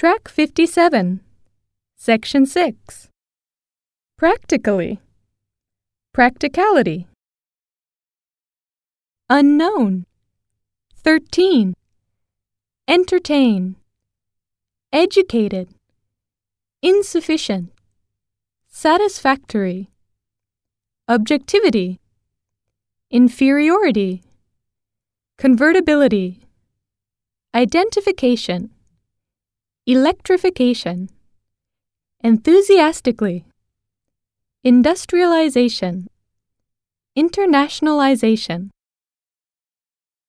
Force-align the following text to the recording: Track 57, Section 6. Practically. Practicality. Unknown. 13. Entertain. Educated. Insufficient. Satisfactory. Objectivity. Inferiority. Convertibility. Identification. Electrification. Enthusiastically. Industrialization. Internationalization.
Track 0.00 0.28
57, 0.30 1.20
Section 1.98 2.46
6. 2.46 3.08
Practically. 4.16 4.98
Practicality. 6.14 7.06
Unknown. 9.28 10.06
13. 11.04 11.74
Entertain. 12.88 13.76
Educated. 14.90 15.68
Insufficient. 16.80 17.70
Satisfactory. 18.68 19.90
Objectivity. 21.08 22.00
Inferiority. 23.10 24.22
Convertibility. 25.36 26.46
Identification. 27.54 28.70
Electrification. 29.86 31.08
Enthusiastically. 32.22 33.46
Industrialization. 34.62 36.06
Internationalization. 37.16 38.68